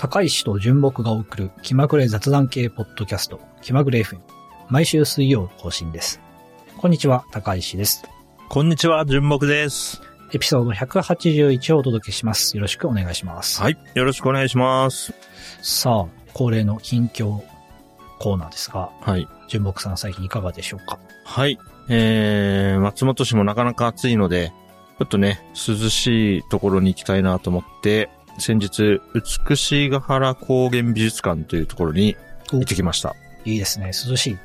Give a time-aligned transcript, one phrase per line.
[0.00, 4.20] 高石と純木が送る気まぐれ雑談系ポッドキャスト、気まぐれ FM。
[4.70, 6.22] 毎週水曜更新です。
[6.78, 8.02] こんにちは、高石です。
[8.48, 10.00] こんにちは、純木です。
[10.32, 12.56] エピソード181をお届けします。
[12.56, 13.60] よろしくお願いします。
[13.60, 13.76] はい。
[13.92, 15.12] よろしくお願いします。
[15.60, 17.42] さあ、恒例の近況
[18.18, 19.28] コーナーですが、はい。
[19.48, 20.98] 純木さん最近いかがでしょうか？
[21.26, 21.58] はい。
[21.90, 24.50] えー、松本市もなかなか暑いので、
[24.98, 28.08] ちょっとね、涼しいところに行きたいなと思って、
[28.40, 29.00] 先日、
[29.48, 32.16] 美しが原高原美術館というところに
[32.50, 33.14] 行ってきました。
[33.44, 34.38] いいですね、涼しい。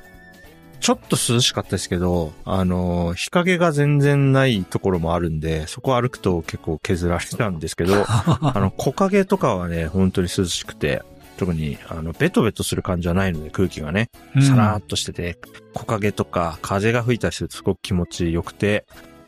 [0.79, 11.01] ちょっと涼しかったですけど、あの、日陰が全然ないところもあるんで、そこ歩くと結構削られたんですけど、 あの、木陰とかはね、本当に涼しくて、
[11.37, 14.09] 特に、あの、ベトベトする感じはないので、空気がね、
[14.41, 15.37] さらーっとしてて、
[15.73, 18.85] 木陰とか風が吹いたりするとすごく気持ちよくて、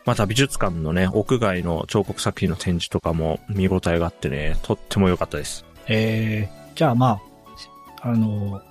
[0.07, 5.65] また美術館のね、屋外の彫刻作品の展示とかも見応えがあってね、とっても良かったです。
[5.87, 7.19] えー、じゃあま
[8.01, 8.61] あ、あの、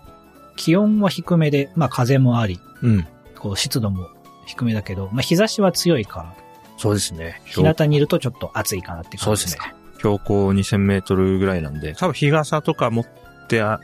[0.56, 3.06] 気温は低めで、まあ風もあり、うん。
[3.38, 4.08] こう湿度も
[4.46, 6.34] 低めだけど、まあ日差しは強いから、
[6.78, 7.42] そうですね。
[7.44, 9.74] 日向にいるとちょっと暑いかなって感じですか？
[9.98, 13.06] 標高2000メートルぐらいなんで、多分日傘とか持っ
[13.48, 13.78] て、あ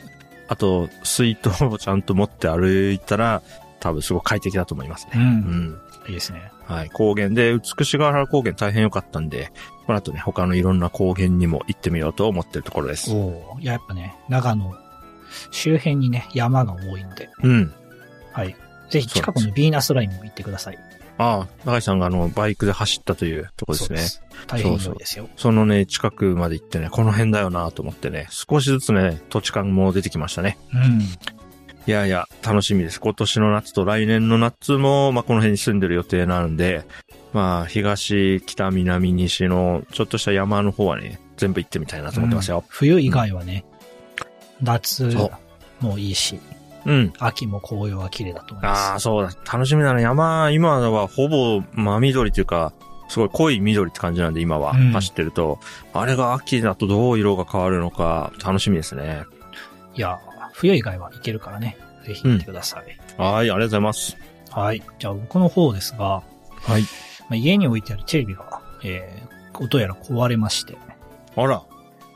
[0.49, 3.43] あと、水筒をちゃんと持って歩いたら、
[3.81, 5.13] 多分すごく快適だと思いますね。
[5.17, 5.23] うん。
[5.23, 5.79] うん。
[6.09, 6.51] いいですね。
[6.65, 6.91] はい。
[6.93, 9.53] 高原で、美しが原高原大変良かったんで、
[9.87, 13.13] この後ね、他のいろんな高原にも行ってみようと思ってるところです。
[13.13, 14.75] おおいや、やっぱね、長野
[15.51, 17.73] 周辺にね、山が多いんで、うん。
[18.33, 18.57] はい。
[18.91, 20.79] ぜひ近くのビーナスラインも行ってください。
[21.19, 23.99] ああ、高橋さんがあの、バイクで走ったというところですね。
[23.99, 24.23] そうです。
[24.47, 25.29] 大変良いですよ。
[25.37, 30.59] そのね、近くまで行ってね、この辺だよなと思ってね、少しずつね、土地感も出てきましたね。
[30.75, 31.01] うん。
[31.87, 33.01] いやいや、楽しみです。
[33.01, 36.85] 今年の夏と来年の夏も、まあ、この辺に住んでる予定なんで、
[37.33, 42.65] まあ、東、北、南、西の、ちょっとした山の方はね、全部行ってみたいなと思ってますよ。
[42.69, 43.65] 冬以外はね、
[44.61, 45.31] 夏そ
[45.81, 46.39] うもいいし、
[46.87, 47.13] うん。
[47.19, 49.03] 秋も紅葉は綺麗だと思いああ、ます。
[49.03, 49.31] そうだ。
[49.53, 50.03] 楽しみだね。
[50.03, 52.73] 山、今はほぼ真緑というか、
[53.09, 55.59] すごい濃い緑って感じなんで、今はうん走ってると、
[55.93, 59.25] あれが秋だとどう色が変わるのか、楽しみですね。
[59.97, 60.19] いや、
[60.55, 62.99] 冬以外は行けるからね、ぜひ行ってください。
[63.21, 64.17] はい、ありがとうございます。
[64.51, 64.83] はい。
[64.99, 66.23] じゃあ僕の方ですが、
[66.57, 66.83] はい。
[66.83, 66.87] ま
[67.31, 70.77] あ、家に置いてあるテレビが、えー、音やら壊れまして、
[71.37, 71.63] あら。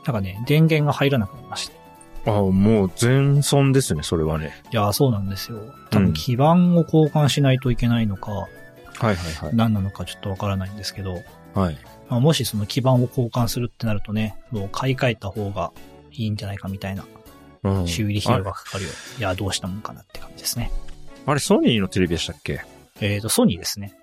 [0.05, 1.77] なんかね、電源が入らなくなりまして。
[2.25, 4.53] あもう全損ですね、それはね。
[4.71, 5.59] いやー、そうなんですよ。
[5.89, 8.47] 多分うん基板を交換しないといけないのか、はい
[8.99, 9.55] はいはい。
[9.55, 11.77] 何なのかちょっとわからないんですけど、はい。
[12.09, 15.71] まあ、もしその基板を交換するってなるとね、もう買い替えた方が
[16.11, 17.05] いいんじゃないかみたいな
[17.67, 18.89] うん修理費用がかかるよ。
[19.19, 20.71] いや、どうしたもんかなって感じですね。
[21.25, 22.61] あれ、ソニーのテレビでしたっけ？
[23.01, 23.93] えっ、と、ソニーですね。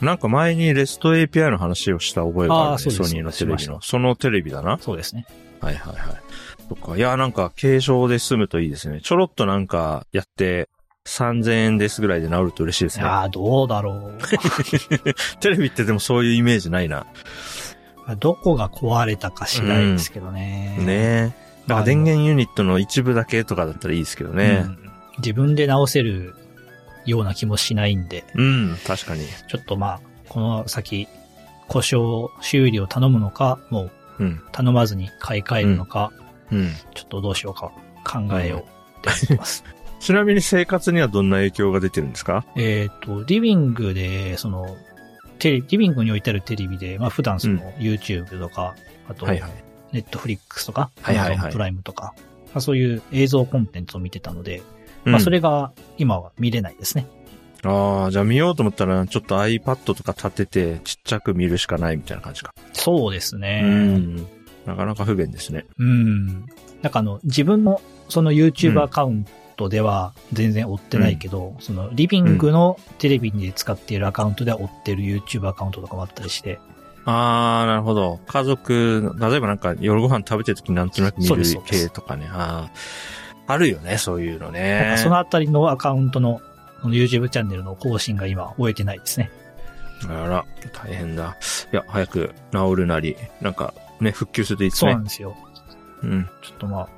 [0.00, 3.80] なんか前にレスト API の話をした覚えがある、ね、ソニーのテレビの。
[3.82, 4.78] そのテレビだな？
[4.80, 5.26] そうですね。
[5.60, 6.16] はいはいはい。
[6.68, 6.96] そっか。
[6.96, 9.00] いや、なんか軽症で済むといいですね。
[9.02, 10.68] ちょろっとなんかやって、
[11.06, 13.04] 3000円ですぐらいで治ると嬉しいですね。
[13.04, 14.12] いやー、どうだろ
[15.40, 17.06] テレビってでもそういうイメージないな。
[18.08, 18.16] う。
[18.16, 20.76] どこが壊れたか次第ですけどね。
[20.78, 21.49] ねえ。
[21.70, 24.68] だまあから電源ユニットの一部だけとかだったらいいですけどねう。
[24.68, 24.78] ん
[25.18, 26.34] 自分で直せる
[27.04, 29.24] ような気もしないんで、うん、確かに。
[29.48, 31.08] ちょっとまあ、この先、
[31.68, 36.12] 故障修理を頼むのか、もううん、頼まずに買い替えるのか、
[36.50, 36.70] うん。
[36.94, 37.70] ちょっとどうしようか
[38.04, 39.64] 考えようって思ってます。
[40.00, 42.44] ちなみに生活にはどんな影響が出てるんですか？
[42.56, 44.76] えっと、リビングで、その、
[45.38, 48.74] テレビ、リビングに置いてあるテレビで、まあ普段その、YouTube とか、
[49.08, 49.50] あと、はいはい。
[49.92, 52.14] ネットフリックスとか、はいはいはいプライムとか、
[52.46, 54.62] まあそういう映像コンテンツを見てたので、
[55.04, 57.06] うんまあそれが今は見れないですね。
[57.62, 62.54] ああ、じゃあ見ようと思ったら、ちょっと iPad とか立てて、ちっちゃく見るしかないみたいな感じか。
[62.72, 63.62] そうですね。
[63.64, 64.16] うん。
[64.64, 65.66] なかなか不便ですね。
[65.78, 66.46] うん。
[66.82, 76.58] なんかあの、自分のその YouTube アカウントでは全然追ってないけど、そのリビングのテレビに使っているアカウントでは追ってる YouTube アカウントとかもあったりして、
[77.06, 78.20] ああ、なるほど。
[78.26, 82.28] 家族、例えばなんか夜ご飯食べてる時になんとなく見る系とかね。
[82.30, 83.52] ああ。
[83.52, 84.98] あるよね、そういうのねか。
[84.98, 86.40] そのあたりのアカウントの
[86.82, 89.30] この YouTube チャンネルの更新が今終えてないですね。
[90.08, 91.36] あら、大変だ。
[91.72, 95.04] いや、早く治るなり、なんかね、復旧するといいですねそうなん。
[95.04, 95.36] ですよ。
[96.02, 96.28] うん。
[96.42, 96.88] ちょっとまあ、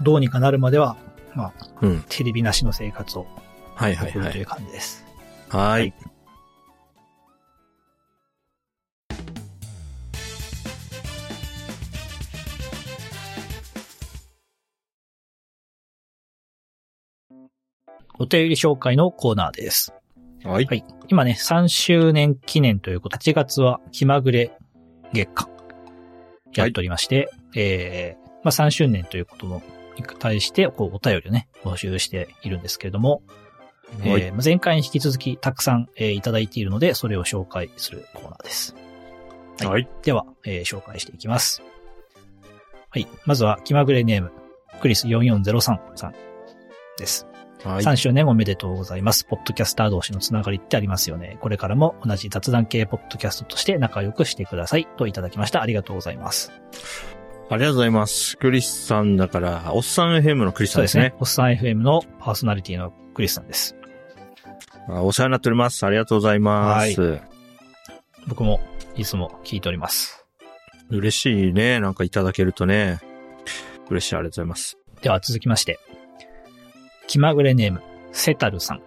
[0.00, 0.96] どうにかなるまでは、
[1.34, 2.04] まあ、うん。
[2.08, 3.26] テレビなしの生活を
[3.74, 4.44] はいはいというい。
[4.46, 5.04] 感じです。
[5.48, 5.94] はい。
[18.20, 19.94] お便り紹介のコーナーです。
[20.44, 20.66] はい。
[20.66, 20.84] はい。
[21.08, 24.52] 今ね、3周年記念ということ、8月は気まぐれ
[25.14, 25.48] 月間
[26.54, 29.62] やっておりまして、えー、まあ、3周年ということの、
[29.96, 33.22] に対して、こう、お便りをね、募集しているんですけれども、
[34.04, 38.76] えはいーまあ前回に引き続きたくさん、えーいただいているので、それを紹介するコーナーです。
[39.60, 39.88] はいはい。
[40.02, 41.62] では、えー紹介していきます。
[42.90, 43.08] はい。
[43.24, 44.30] まずは、気まぐれネーム、
[44.82, 46.14] クリス4403さん
[46.98, 47.29] です。
[47.64, 47.84] はい。
[47.84, 49.24] 3周年おめでとうございます。
[49.24, 51.38] ポッドキャスター同士のつながりってありますよね。
[51.40, 54.86] これからも同じ雑談系ポッドキャストとして仲良くしてください。
[54.96, 55.62] といただきました。
[55.62, 56.52] ありがとうございます。
[57.48, 58.36] ありがとうございます。
[58.38, 61.14] クリスさんだから、おっさん FM のクリスさんですね。。
[61.18, 63.74] おっさん FM のパーソナリティのクリスさんです。
[64.88, 65.84] あお世話になっております。
[65.84, 67.20] ありがとうございます。
[68.26, 68.60] 僕も
[68.96, 70.24] いつも聞いております。
[70.90, 71.80] 嬉しいね。
[71.80, 73.00] なんかいただけるとね。
[73.88, 74.14] 嬉しい。
[74.16, 74.78] ありがとうございます。
[75.02, 75.78] では続きまして、
[77.10, 78.82] 気まぐれネーム、セタルさん。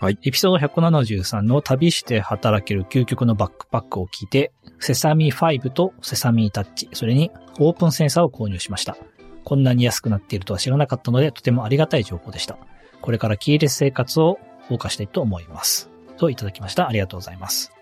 [0.00, 0.18] はい。
[0.22, 8.96] エピソード173の旅して働ける究極のバックパックを聞いて、セサミ5とセサミタッチ、それにオープンセンサーを購入しました。
[9.44, 12.56] こんなに安くなっているとは知らなかったので、とてもありがたい情報でした。
[13.02, 14.38] これからキーレス生活を
[14.70, 15.90] 謳歌したいと思います。
[16.16, 16.88] といただきました。
[16.88, 17.72] ありがとうございます。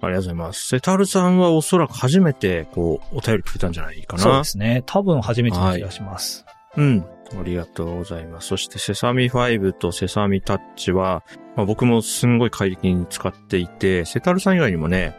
[0.00, 0.66] ありがとうございます。
[0.66, 4.22] セタルさんはおそらく初めて、こう、お便りくれたんじゃないかな。
[4.24, 4.82] そうですね。
[4.86, 6.44] 多分初めての気がします。
[6.76, 7.06] うん。
[7.40, 8.48] ありがとうございます。
[8.48, 11.24] そして、セサミ5とセサミタッチは、
[11.56, 15.16] まあ、僕もすんごい快適に使っていて、セタルさん以外にもね、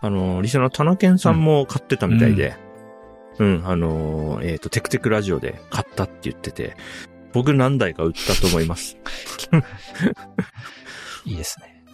[0.00, 2.56] あの、リスナーのタナケンさんも買ってたみたいで、
[3.38, 6.76] うん、あの、えっ、と、テクテクラジオで買ったって言ってて、
[7.32, 8.98] 僕何台か売ったと思います。
[11.24, 11.84] いいですね。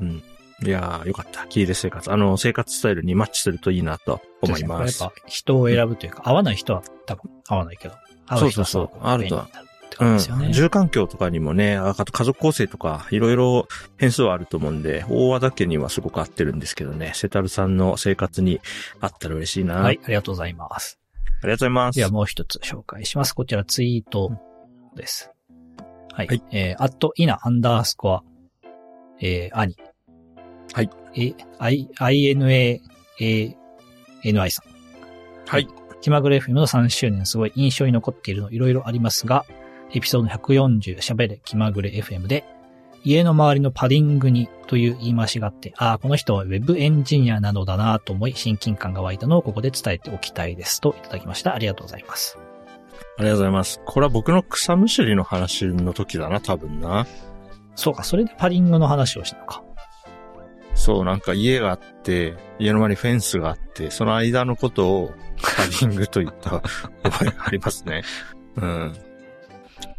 [0.00, 0.22] うん。
[0.62, 1.46] いやー、よかった。
[1.46, 2.10] キーレス生活。
[2.10, 5.02] あの、生活スタイルにマッチするといいなと思います。
[5.02, 7.94] やっぱ人を選ぶというか、合わない人は多分合わないけど、
[8.26, 10.52] 合う人はすごくそうそうそうあると便利になるってうん感じですよね。。
[10.52, 18.60] 住環境とかにもね、ああと家族構成とか、いろいろ変数はあると思うんで、大和田家にはすごく合ってるんですけどね、セタルさんの生活に
[19.00, 19.76] あったら嬉しいな。
[19.76, 19.92] は。
[19.92, 20.98] い、ありがとうございます。
[21.42, 21.96] ありがとうございます。
[21.96, 23.32] ではもう一つ紹介します。
[23.32, 24.32] こちらツイート
[24.94, 25.30] です。
[26.12, 26.26] はい。
[26.26, 28.22] はいえー、アットイナアンダースコア、
[29.20, 29.76] えー、アニ。
[30.72, 30.90] はい。
[31.14, 32.80] え、I、INA、
[33.20, 34.76] ANI さん。
[35.46, 35.68] はい。
[36.06, 39.44] 気まぐれ FM の3周年すごい印象に残っているのいろいろありますが、
[39.92, 42.44] エピソード140喋れ気まぐれ FM で、
[43.02, 51.56] 家の周りのパディングにという言い回しがあって、ああ、この人はウェブエンジニアなのだなと思い親近感が湧いたのをここで伝えておきたいですといただきました。
[51.56, 52.38] ありがとうございます。
[53.18, 53.80] ありがとうございます。
[53.84, 57.04] これは僕の草むしりの話の時だな、多分な。
[57.74, 59.65] そうか、それでパディングの話をしたのか。
[60.76, 66.62] そう、なんか家があって、家の周りにフェンスがあって、その間のことをパディングと言った
[67.02, 68.02] 覚えがありますね。
[68.56, 68.92] うん。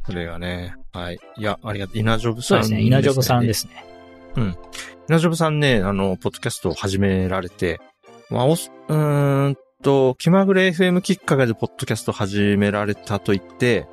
[0.06, 1.20] それがね、はい。
[1.38, 1.98] いや、ありがとう。
[1.98, 2.82] 稲ジョブさんそうですね。
[2.82, 3.86] 稲ジョブさんですね。
[5.10, 7.80] 稲ジョブさんね、あの、ポッドキャストを始められて、
[8.30, 13.88] まあ、おす、うーんと、気まぐれ FM きっかけでポッドキャストを始められたと言って、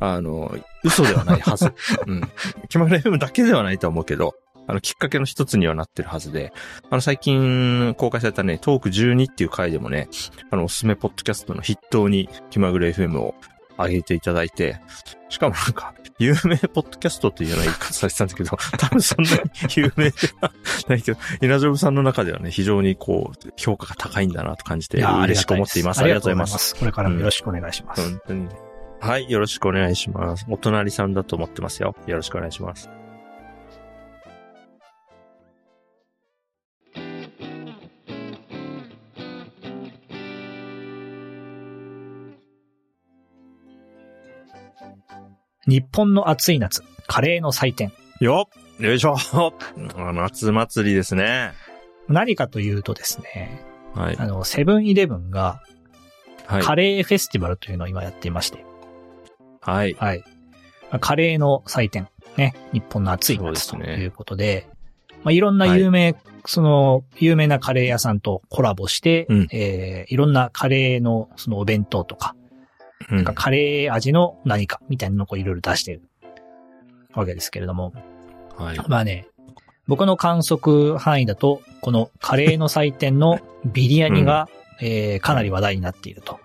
[0.00, 0.54] あの、
[0.84, 1.72] 嘘ではないはず。
[2.06, 2.22] うん。
[2.68, 4.34] 気まぐれ FM だけではないとは思うけど、
[4.68, 6.52] あの、きっかけの一つにはなってるはずで、
[6.90, 10.08] あの、最近公開されたね、トーク12っていう回でもね、
[10.50, 13.34] あの、おすすめポッドキャストの筆頭に気まぐれ FM を
[13.78, 14.80] 上げていただいて、
[15.30, 19.38] しかもなんか、有名ポッドキャストっていうような言い方されてたんだけど、 多分そんなに
[19.76, 20.52] 有名では
[20.88, 26.00] ないけど、稲ジョブさんの中ではね、非常にこう、評価が高いんだなと感じて、嬉しく思っています。
[26.00, 26.74] ありがとうございます。。
[26.74, 28.02] これからもよろしくお願いします。
[28.02, 28.50] 本当にね。
[29.00, 30.44] はい、よろしくお願いします。
[30.48, 31.94] お隣さんだと思ってますよ。
[32.06, 32.90] よろしくお願いします。
[45.66, 47.92] 日本の暑い夏、カレーの祭典。
[48.20, 48.48] よ
[48.80, 49.52] っよいしょあ
[50.14, 51.52] 夏祭りですね。
[52.08, 54.16] 何かというとですね、はい。
[54.18, 55.60] あの、セブンイレブンが
[56.46, 56.62] はい。
[56.62, 58.64] カレーフェスティバルというのを今やっていまして、
[59.60, 59.94] はい。
[59.98, 60.20] はい。
[60.90, 64.66] まあカレーの祭典、ね、日本の暑い夏ということで、
[65.24, 66.16] まあ、いろんな有名、
[66.46, 72.37] その、有名なカレー屋さんとコラボして、うんえーいろんなカレーのそのお弁当とか、うん
[73.10, 76.02] なんかカレー味の何かみたいなのをいろいろ出してる
[77.14, 77.92] わけですけれども、
[78.56, 78.80] はい。
[78.88, 79.28] まあね、
[79.86, 84.48] 僕の観測範囲だと、このカレーの祭典のビリヤニが、
[84.80, 86.38] えーかなり話題になっていると。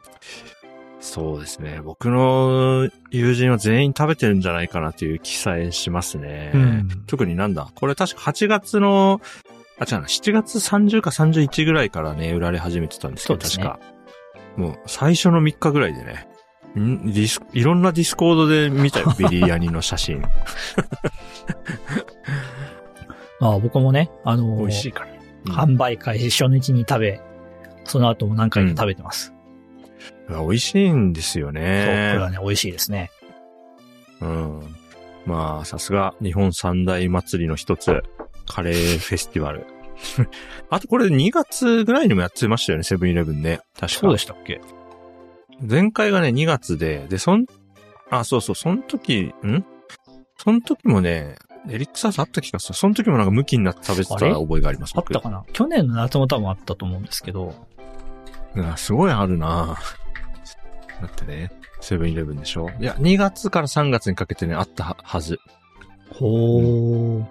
[1.02, 1.82] そうですね。
[1.84, 6.52] 僕の友人は全員食べてるんじゃないかなという気さえしますね。
[6.54, 7.68] うん特になんだ？
[7.76, 9.20] これ確か8月の、
[9.78, 13.80] あ、違うな、7月30か31ぐらいからね、売られ始めてたんですけど、ね確か。
[14.56, 16.28] もう最初の3日ぐらいでね、
[16.80, 20.22] んディスいろんなディスコードで見たよ、 ビリヤニの写真。
[23.40, 25.08] ま あ僕もね、あのー美味しいから。
[25.08, 25.14] うん
[25.46, 27.20] 販売開始初日に食べ、
[27.84, 29.34] その後も何回か食べてます。
[30.30, 32.18] 美味しいんですよそう、これね。
[32.18, 33.12] はね、美味しいですね。
[34.22, 34.62] うん。
[35.26, 38.04] まあ、さすが日本三大祭りの一つ、
[38.48, 39.66] カレーフェスティバル。
[40.72, 43.60] あとこれ2月ぐらいにもやってましたよね、セブンイレブンね。
[43.78, 44.00] 確か。
[44.00, 44.62] そうでしたっけ？
[45.62, 47.46] 前回がね、2月で、で、そん、
[48.10, 49.66] あ、そうそう、その時、ん？
[50.38, 51.36] その時もね、
[51.70, 52.74] エリックサースあった気がする。
[52.76, 54.94] その時もなんかムキになって食べてた覚えがあります。
[54.96, 55.46] あったかな？
[55.54, 57.56] 去年の夏も多分あったと思うんですけど、
[58.56, 59.78] 僕うんすごいあるな
[61.02, 62.70] だってね、セブンイレブンでしょ？
[62.80, 65.40] いや、2月から3月にかけてね、あったははず。
[66.12, 67.26] ほー。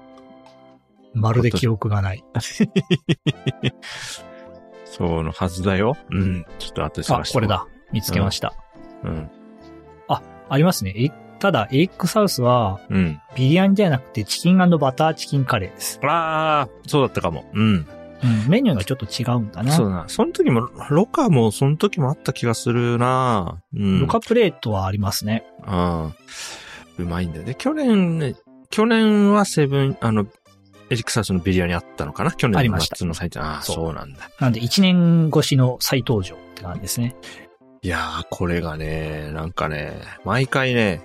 [1.14, 2.24] まるで記憶がない。
[4.86, 5.98] そうのはずだよ。
[6.10, 6.46] うん。
[6.58, 7.34] ちょっと後であ探し、て。
[7.34, 7.46] これ。
[7.46, 7.66] だ。
[7.92, 8.54] 見つけました。
[9.04, 9.30] うん。
[10.48, 10.92] ありますね。
[10.94, 11.08] え
[11.38, 13.20] ただ、エリックサウスは、うん。
[13.34, 15.98] ビリヤニじゃなくてチキンバターチキンカレーです。
[16.02, 17.46] あー、そうだったかも。
[17.54, 17.86] うん。
[18.22, 18.48] うん。
[18.48, 19.72] メニューがちょっと違うんだな。
[19.72, 20.04] そうだな。
[20.08, 24.00] その時も、ロカもその時もあった気がするなうん。
[24.02, 25.44] ロカプレートはありますね。
[25.62, 26.16] ああ、
[26.98, 27.54] うまいんだよね。
[27.56, 28.34] 去年ね、
[28.68, 30.26] 去年はセブン、あの、
[30.90, 32.30] エリックサウスのビリヤニあったのかな？
[32.32, 33.42] 去年の夏の祭典。
[33.42, 34.30] ああ、そうそうなんだ。
[34.38, 37.16] なんで、1年越しの再登場って感じですね。
[37.84, 41.02] いやー、これがね、なんかね、毎回ね、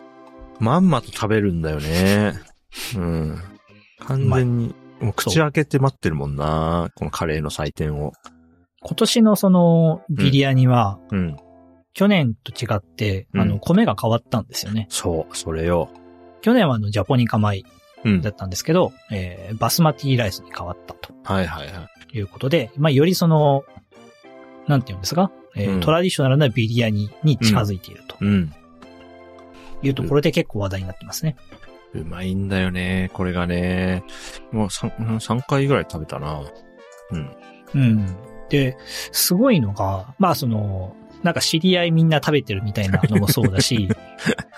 [0.60, 2.34] まんまと食べるんだよね。
[2.96, 3.42] うん。
[4.00, 6.90] 完全に、もう口開けて待ってるもんな。
[6.96, 8.14] このカレーの祭典を。
[8.82, 11.38] 今年のそのビリヤニは、うん。
[11.94, 14.86] 去年と違って、うんあの、米が変わったんですよね。
[14.90, 15.90] そう、それよ。
[16.42, 17.64] 去年はあの、ジャポニカ米
[18.06, 18.30] うんだ。
[18.30, 22.18] ったんですけど、えーバスマティライスに変わったとはいはいはい。
[22.18, 23.64] いうことで、まあ、よりその、
[24.68, 28.54] なんていうんですか、えーうんトラディショナルなビリヤニに近づいているとうん。
[29.84, 31.36] いうところで結構話題になってますね。
[31.94, 34.04] うまいんだよね、これがね。
[34.52, 36.42] もう 3, 3回ぐらい食べたな。
[37.12, 37.32] うん。
[37.76, 38.16] うん。
[38.50, 38.78] で、
[39.12, 43.88] すごいのが、まあその、なんか知り合いみんな食べてるみたいなのもそうだし、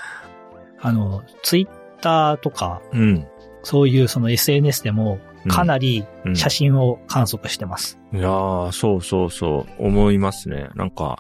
[0.82, 3.28] あの、ツイッターとか、うん。
[3.64, 8.00] そういうその SNS でもかなりうん写真を観測してます。
[8.14, 10.70] いやー、そうそうそう、思いますね。
[10.76, 11.20] なんか、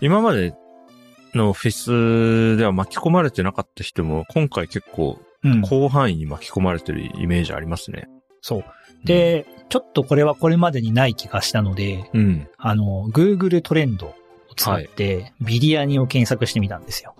[0.00, 0.54] 今まで
[1.34, 5.62] のフェスでは巻き込まれてなかった人も、今回結構うん。
[5.62, 8.08] 広範囲に巻き込まれてるイメージありますね。
[8.40, 8.64] そう。
[9.04, 12.48] で、ちょっとこれはこれまでにない気がしたので、うん。
[12.58, 14.14] あの、Google トレンドを
[14.56, 17.14] 使って、ビリヤニを検索してみたんですよ。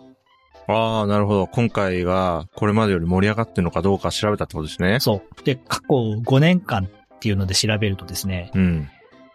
[0.69, 1.47] ああ、なるほど。
[1.47, 5.01] 今回がこれまでより盛り上がってるのかどうか調べたってことですね。
[5.01, 5.23] そう。
[5.45, 6.89] で、過去5年間っ
[7.21, 8.89] ていうので調べるとですね、うん。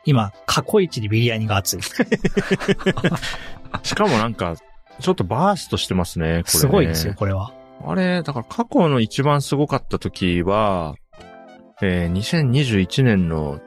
[0.05, 1.81] 今、過去一でビリヤニが熱い。
[3.83, 4.55] しかもなんか、
[4.99, 6.43] ちょっとバーストしてますね、これ、ね。
[6.45, 7.13] すごいですよ、。
[7.13, 7.53] これは。
[7.85, 10.95] あれ、だから過去の一番すごかった時は、
[11.81, 13.61] えー、2021年の、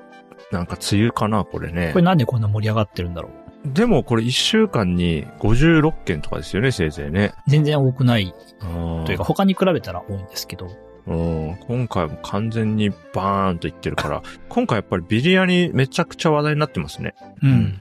[0.52, 1.90] なんか梅雨かな、これね。
[1.92, 3.43] これなんでこんな盛り上がってるんだろう。
[3.64, 7.32] でもこれ1週間に56件とかですよね、せいぜいね。
[7.46, 10.70] 全然多くないとというか、他に比べたら多いんですけど。
[11.06, 17.14] うん、今回も完全にバーンといってるから、 今回やっぱりビリヤニめちゃくちゃ話題になってますね。
[17.42, 17.50] うん。
[17.50, 17.80] うん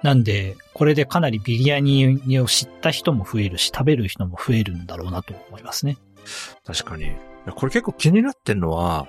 [0.00, 5.96] なんで、これでかなりビリヤニを知った人も増えるし、食べる人も増えるんだろうなと思いますね。
[6.64, 7.10] 確かに。
[7.56, 9.08] これ結構気になってんのは、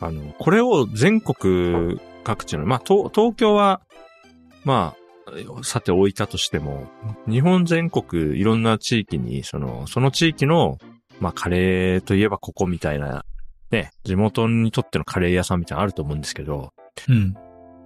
[0.00, 3.82] あの、これを全国各地の、まあ、東東京は、
[4.64, 5.01] まあ、
[5.62, 6.88] さて置いたとしても、
[7.28, 10.78] 日本全国いろんな地域に、その、その地域の、
[11.20, 13.24] まあ、カレーといえばここみたいな、
[13.70, 16.72] ね、地元にとってのカレー屋さんみたいなのあると思うんですけど、
[17.08, 17.34] うん。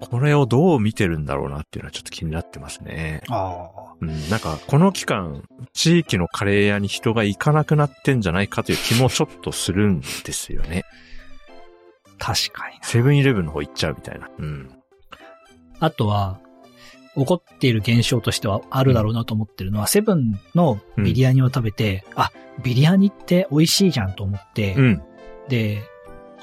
[0.00, 3.23] これをどう見てるんだろうなっていうのはちょっと気になってますね。
[3.28, 3.95] ああ。
[4.00, 10.85] うん、なんか、この期間、地域のカレー屋に人が行かなくなってんじゃないかという気もちょっとするんですよね。
[12.19, 12.81] 確かにな。
[12.83, 14.28] セブンイレブンの方行っちゃうみたいな。
[14.38, 14.71] うん。
[15.81, 16.40] あとは、
[17.17, 22.31] 起こっている現象としてはあるだろうなと思ってるのは、セブンのビリヤニを食べて、あ、
[22.63, 25.03] ビリヤニって美味しいじゃんと思って、うん。
[25.49, 25.83] で、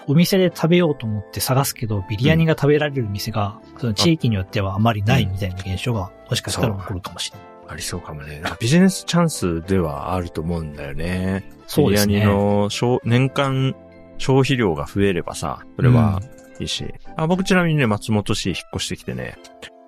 [0.08, 7.48] お店で食べようと思って探すけど、ビリヤニが食べられる店が、その地域によってはあまりないみたいな現象が、もしかしたら起こるかもしれない。
[7.70, 8.42] ありそうかもね。
[8.60, 11.50] ビジネスチャンスではあると思うんだよね。
[11.68, 13.76] そうですねビリヤニの消年間
[14.18, 16.22] 消費量が増えればさ、それは
[16.60, 16.86] いいし。
[17.16, 19.38] あ僕ちなみにね、松本市引っ越してきてね、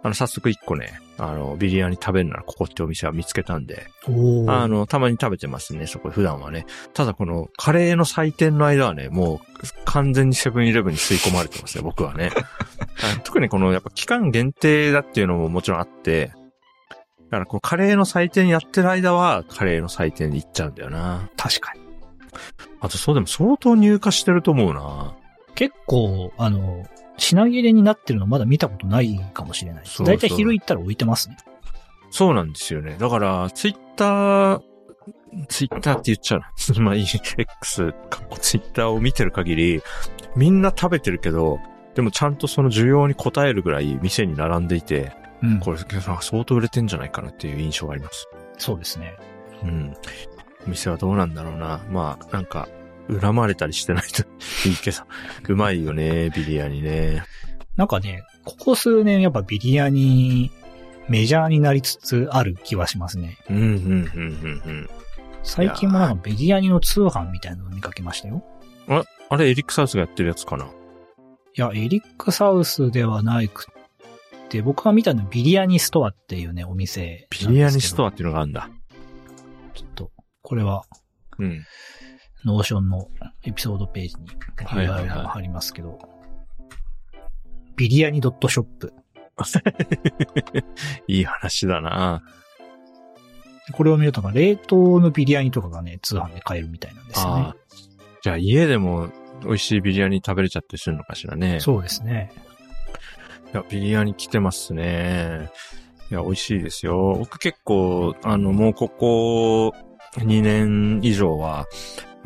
[0.05, 3.87] あの、早速一個ね、あの、ビリヤニ食べるならここってお店は見つけたんで、
[4.47, 6.67] あの、たまに食べてますね、そこ、普段はね。
[6.93, 12.29] ただこの、カレーの祭典の間はね、もう、完全にセブンイレブンに吸い込まれてますね、 僕はね。
[12.35, 21.31] あ特にこの、やっぱ期間限定だっていうのももちろんあって、だからこう、カレーの祭典やってる間は、カレーの祭典に行っちゃうんだよな。
[21.35, 21.81] 確かに。
[22.79, 25.15] あと、そうでも相当入荷してると思うな。
[25.55, 26.85] 結構、あの、
[27.17, 29.85] 品切れになってるのまだ見たことないかもしれない。
[29.85, 31.37] そうそうだいたい昼行ったら置いてますね。
[32.11, 32.95] そうなんですよね。
[32.99, 34.61] だから、ツイッター、
[35.49, 36.51] ツイッターって言っちゃうな。
[36.81, 39.81] まあ X、かっこツイッターを見てる限り、
[40.35, 41.59] みんな食べてるけど、
[41.93, 45.59] でもちゃんとその需要に応えるぐらい店に並んでいて、うん。
[45.59, 48.27] これ相当売れてんじゃないかなっていう印象があります。
[48.57, 49.13] そうですね。
[49.63, 49.93] うん。
[50.65, 51.81] お店はどうなんだろうな。
[51.89, 52.67] まあ、なんか、
[53.21, 54.23] 恨まれたりしてないと
[55.47, 57.23] うまいよね、ビリヤニね。
[57.75, 60.51] なんかね、ここ数年やっぱビリヤニ
[61.07, 63.37] メジャーになりつつある気はしますね。
[63.49, 63.75] うん、うん、うん、
[64.65, 64.89] うん、
[65.43, 68.43] 最近もなんかビリヤニの通販みたいなのを見かけましたよ。
[68.87, 69.03] うん。
[69.29, 70.67] あれ、エリックサウスがやってるやつかない
[71.55, 73.67] や、エリックサウスではないく
[74.45, 77.27] って、僕が見たのはビリヤニストアっていうね、お店。
[77.29, 78.69] ビリヤニストアアっていうのがあるんだ。
[79.73, 80.83] ちょっと、これは、
[81.37, 81.63] うん。
[82.45, 83.07] Notion の
[83.43, 84.27] エピソードページに
[84.65, 85.99] はいはいはい URL が貼りますけど、
[87.75, 88.93] ビリヤニドットショップ。
[91.07, 92.23] いい話だな
[93.73, 97.55] これを見ると冷凍のビリヤニとかがね、通販で買えるみたいなんですよねあ。
[98.21, 99.09] じゃあ家でも
[99.43, 101.59] 美味しいビリヤニ食べれちゃってするのかしらね。
[101.59, 102.31] そうですね。
[103.53, 105.49] いや、ビリヤニ来てますね。
[106.11, 107.15] いや、美味しいですよ。
[107.19, 109.73] 僕結構、あの、もうここ
[110.17, 111.65] 2年以上は、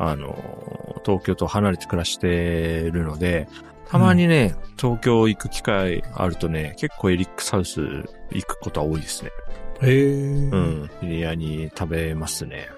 [0.02, 3.48] あの、東京と離れて暮らしてるので、
[3.86, 7.80] たまにね、東京行く機会あるとね、結構エリックサウス
[8.30, 9.30] 行くことは多いですね。
[9.82, 10.12] へえ。
[10.12, 10.82] ううん。
[10.84, 10.90] ん。
[11.02, 12.68] ビリヤニ食べますね。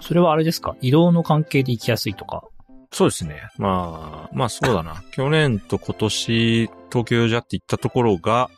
[0.00, 0.76] それはあれですか？
[0.80, 2.44] 移動の関係で行きやすいとか？
[2.90, 3.48] そうですね。
[3.56, 5.02] まあ、まあそうだな。
[5.12, 8.50] 去年と今年、東京ジャって行ったところが、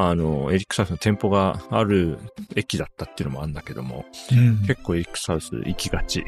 [0.00, 2.20] あの、エリックサウスの店舗がある
[2.54, 6.24] 駅だったっていうのもあるんだけども、うん結構エリックサウス行きがち。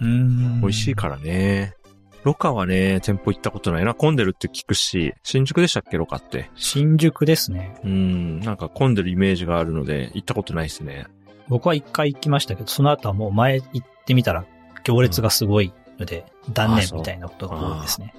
[0.00, 0.60] うん。
[0.60, 1.74] 美味しいからね。
[2.22, 3.94] ロカはね、店舗行ったことないな。
[3.94, 6.50] 混んでるって聞くし、新宿でしたっけ、ロカって？
[6.54, 7.74] 新宿ですね。
[7.82, 11.06] うん、なんか混んでるイメージがあるので、行ったことないですね。
[11.48, 14.44] 僕は一回行きましたけど、その後はもう前行ってみたら
[14.84, 18.14] 行列がすごいので、断念みたいなことが多いですね。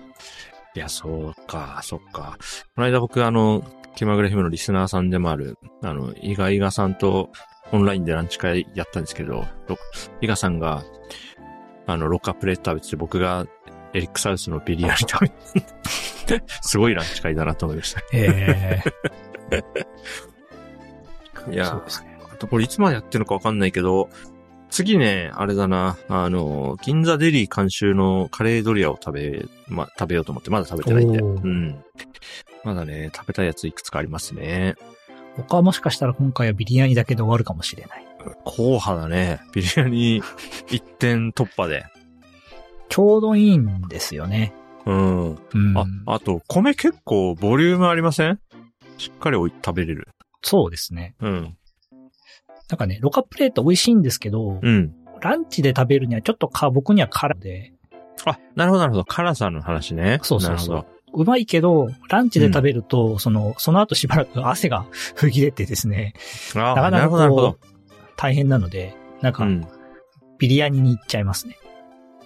[0.75, 2.37] いや、そうか、そっか。
[2.75, 3.63] この間僕、あの、
[3.95, 7.31] 気まぐれ姫のリスナーさんでもある、あの、伊賀伊賀さんと
[7.71, 9.77] オンラインでランチ会やったんですけど、ロ
[10.21, 10.83] 伊賀さんが、
[11.85, 13.45] あの、ロッカープレート食べてて、僕が
[13.93, 18.01] エリックサウスのビリヤニ食べて、すごいランチ会だなと思いました。
[18.13, 18.83] え
[19.51, 19.59] え
[21.51, 21.81] いやね。
[22.31, 24.09] あとこれいつまでやってるのかわかんないけど、
[24.69, 31.19] 次ね、あれだな、あの、銀座デリー監修のカレードリアを食べ、ま、食べようと思って、まだ食べてないんで。
[31.19, 31.83] うん。
[32.63, 34.75] まだね、食べたいやついくつかありますね。
[35.35, 38.05] 他はもしかしたら今回はビリヤニだけで終わるかもしれない。
[38.45, 39.39] 硬派だね。
[39.53, 40.21] ビリヤニ
[40.69, 41.85] 一点突破で。
[42.89, 44.53] ちょうどいいんですよね。
[44.85, 45.29] うん。
[45.31, 45.77] うん。
[45.77, 48.39] あ、あと、米結構ボリュームありません？
[48.97, 50.09] しっかりおい食べれる。
[50.41, 51.15] そうですね。
[51.21, 51.55] うん。
[52.69, 54.93] なんかね、ロカプレート美味しいんですけど、うん。
[55.21, 57.73] ランチで食べるにはちょっとか、僕には辛で、
[58.25, 59.05] あ、なるほどなるほど。
[59.05, 60.19] 辛さの話ね。
[60.23, 66.13] そうそうそううまいけど、ランチで食べると、その、その後しばらく汗が吹き出てですね、
[66.55, 67.59] なかなかこどう。、
[68.15, 69.67] 大変なので、なんか、うん。
[70.37, 71.57] ビリヤニに行っちゃいますね。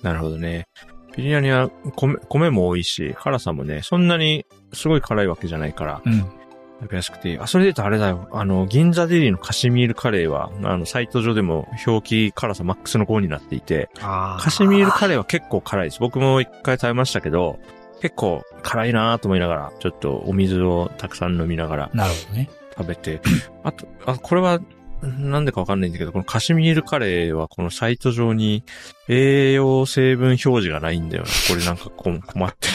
[0.01, 0.67] なるほどね。
[1.15, 6.25] ビリヤニは米、米も多いし、辛さもね、そんなにすごい辛いわけじゃないから、うん。
[6.81, 7.39] 食べやすくていい。
[7.39, 8.27] あ、それで言うとあれだよ。
[8.31, 15.99] あの、銀座デリーのカシミールカレーは、あの、サイト上でも表記辛さマックスの5になっていて、あカシミールカレーは結構辛いです。
[15.99, 17.59] 僕も一回食べましたけど、
[18.03, 22.49] 結構辛いなと思いながら、ちょっとお水をたくさん飲みながらなるほどね。
[22.77, 23.21] 食べて、
[23.63, 24.59] あと、あ、これは、
[25.01, 28.65] なんでかわかんないんだけど、このカシミールカレーはこのサイト上に
[29.07, 31.29] 栄養成分表示がないんだよな。
[31.47, 32.67] これなんかこ困って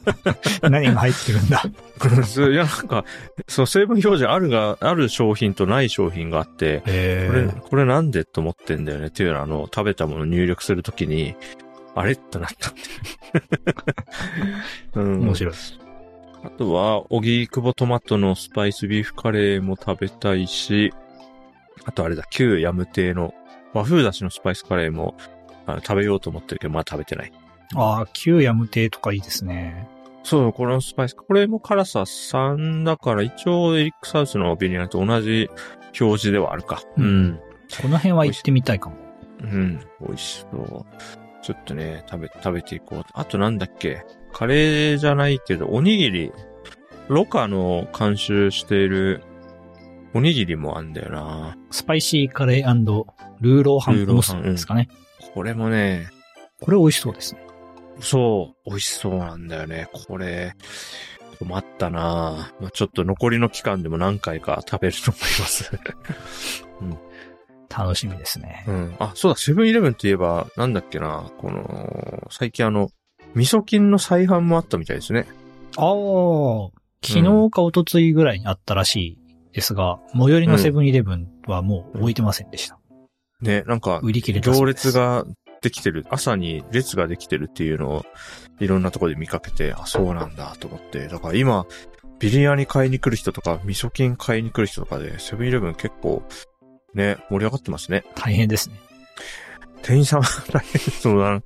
[0.66, 1.62] 何が入ってるんだ？
[1.66, 1.72] る。
[2.54, 3.04] いや、なんか、
[3.48, 9.08] そう、成分表示あるが、ある商品とない商品があって、へこれ、これなんでと思ってんだよね。
[9.08, 11.34] っていうのは、あの、食べたものを入力するときに、
[11.94, 12.12] あれ？
[12.12, 12.80] ってなったって。
[15.00, 15.20] うん。
[15.22, 15.54] 面白い。
[16.44, 20.92] あとは、オギークボトマトのスパイスビーフカレーも食べたいし、
[21.84, 23.32] あとあれだ、旧ヤム亭の
[23.72, 25.14] 和風だしのスパイスカレーも
[25.66, 27.32] あの食べようと思ってるけど、まだ食べてない。
[27.74, 29.88] ああ、旧ヤム亭とかいいですね。
[30.24, 35.48] そう、このスパイス、これも辛さ3だから、一応エリックサウスのビニと同じ
[36.00, 36.82] 表示ではあるか。
[36.96, 37.40] うん
[37.80, 38.96] この辺は行ってみたいかも。
[39.40, 41.21] うん、美味しそう。
[41.42, 43.04] ちょっとね、食べ、食べていこう。
[43.12, 44.04] あとなんだっけ？
[44.32, 46.32] カレーじゃないけど、おにぎり。
[47.08, 49.22] ロカの監修している
[50.14, 51.56] おにぎりもあんだよな。
[51.70, 53.04] スパイシーカレー
[53.40, 54.88] ルーローハンモスですかね。
[55.34, 56.08] これもね、
[56.60, 57.44] これ美味しそうですね。
[58.00, 59.88] そう、美味しそうなんだよね。
[60.06, 60.54] これ、
[61.38, 65.70] 困ったなまあ、ちょっと残りの期間でも何回か食べると思います。
[67.76, 68.64] 楽しみですね。
[68.66, 68.96] うん。
[68.98, 72.90] あ、そうだ、セブンイレブンといえば、なんだっけな、この、最近あの、
[73.34, 75.26] 味噌菌の再販もあったみたいですね。
[75.76, 76.70] ああ、
[77.04, 79.18] 昨日か一昨日ぐらいにあったらしい
[79.52, 82.78] ですが、最寄りのセブンイレブンはもう置いてませんでした。
[83.40, 85.24] ね、なんか、売り切れ行列が
[85.62, 88.04] できてる、朝に列ができてるっていうのを、
[88.60, 91.08] いろんなところで見かけて、あ、そうなんだと思って。
[91.08, 91.66] だから今、
[92.18, 96.22] ビリヤニ買いに来る人とか、味噌菌買いに来る人とかで、セブンイレブン結構、
[96.94, 98.04] ね、盛り上がってますね。
[98.14, 98.76] 大変ですね。
[99.82, 101.42] 店員さんは 大変そうだな。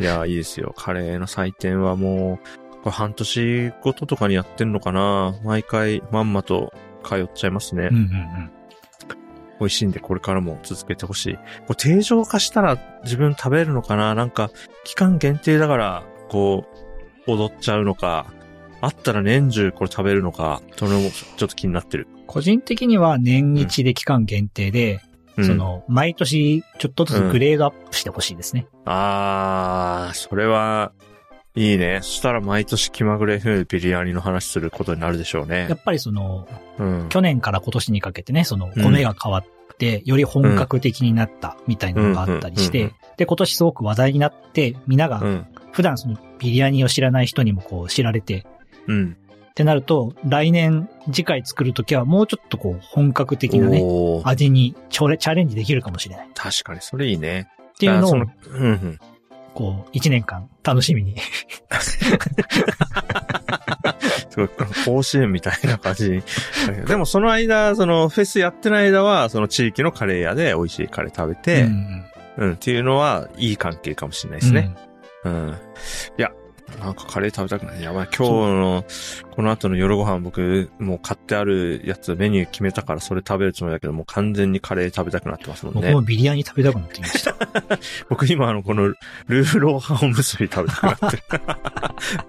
[0.00, 0.74] いや、いいですよ。
[0.76, 7.88] カレーの祭典はもう、これ半年ごととかにやってんのかな毎回まんまと通っちゃいますね。
[7.90, 8.50] うんうんうん。
[9.58, 11.34] 美味しいんでこれからも続けてほしい。
[11.66, 14.50] これ定常化したら自分食べるのかななんか、
[14.84, 16.66] 期間限定だから、こ
[17.26, 18.26] う、踊っちゃうのか、
[18.80, 22.08] あったら年中これ食べるのか、それもちょっと気になってる。
[22.26, 25.00] 個人的には年一で期間限定で、
[25.36, 28.66] うんそ、の、毎年ちょっとずつグレードアップしてほしいですね。
[28.86, 30.92] あー、それは、
[31.54, 32.00] いいね。
[32.02, 35.74] そしたら毎年気まぐれでビリヤニの話することになるでしょうねや。
[35.74, 36.46] っぱりその、
[36.78, 37.08] うん。
[37.08, 45.46] 去年から今年にかけてね、その、米が変わって、より本格的になったみたいなのがあったりしうんうんうんて、で、今年すごく話題になって、皆がうん。
[45.72, 48.46] 普段そのビリヤニを知らない人にもこう知られて、
[48.86, 49.16] うん。
[49.50, 53.82] ってなると、来年次回作るときはもうちょっとこう本格的なね、
[54.24, 56.26] 味にチャレチャレンジできるかもしれない。
[56.26, 57.48] っ確かに、それいいね。
[57.78, 58.98] ていうのをあそ、うんうん。
[59.54, 61.16] こう、一年間楽しみに。
[64.28, 64.48] すごい、
[64.84, 66.22] 甲子園みたいな感じ。
[66.86, 71.66] でもその間、そのフェスやってない間は、その地域のカレー屋で美味しいカレー食べて、う
[72.36, 74.74] うん、んっていうのは、いい関係かもしれないですね。
[75.24, 75.56] うん。
[76.18, 76.30] いや、
[76.80, 77.82] なんかカレー食べたくない？
[77.82, 78.84] やばい、今日の、
[79.30, 86.02] この後の夜ご飯僕、もう買ってあるやつ、メニュー決めたからそれ食べるつもりだけど、もう完全にカレー食べたくなってますもんね僕も。
[86.02, 87.34] ビリヤニ食べたくなってきました。
[88.10, 91.22] 僕今あの、この、ルーローハンおむすび食べたくなってる。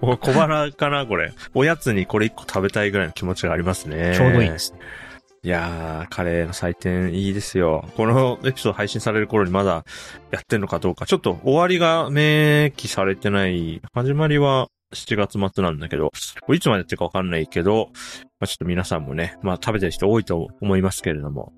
[0.00, 1.32] もう小腹かな、これ。
[1.54, 4.14] おやつにこれ一個食べたいぐらいの気持ちがありますね。
[4.16, 4.78] ちょうどいいですね。
[5.48, 7.88] いやー、カレーの祭典いいですよ。
[7.96, 9.86] このエピソード配信される頃にまだ
[10.30, 11.06] やってんのかどうか。
[11.06, 13.80] ちょっと終わりが明記されてない。
[13.94, 16.12] 始まりは7月末なんだけど、
[16.52, 21.54] いつまでやってるかわかんないけど、まあ、ちょっと皆さんもね、まあ食べてる人多いと思いますけれども、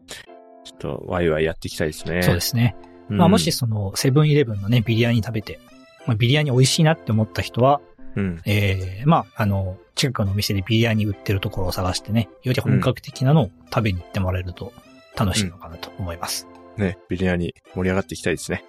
[0.62, 2.22] ちょっとワイワイやっていきたいですね。
[2.22, 2.76] そうですね。
[3.08, 5.58] うんまあもし、その、セブンイレブンのね、ビリヤニ食べて、
[6.06, 7.80] まあ、ビリヤニ美味しいなって思った人は、
[8.14, 8.40] うん。
[8.46, 14.72] ええまあ、あの、近くのお店でビリヤニ売ってるところを探してね、より本格的なのを食べに行ってもらえると
[15.14, 16.48] 楽しいのかなと思います。
[16.78, 18.64] ね、ビリヤニ盛り上がっていきたいですね。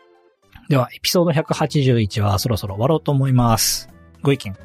[0.68, 3.88] では、エピソード181はそろそろ終わろうと思います。
[4.22, 4.56] ご意見、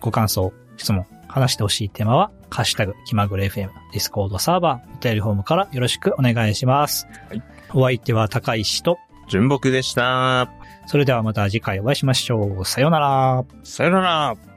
[0.00, 7.06] ご感想、質問、話してほしいテーマは、ハッシュタグ、気まぐれ FM、ディスコードサーバー、お便りフォームからよろしくお願いします。
[7.28, 7.42] はい。
[7.72, 10.50] お相手は高石と、純木でした。
[10.86, 12.64] それではまた次回お会いしましょう。
[12.64, 13.44] さようなら。
[13.62, 14.55] さよなら。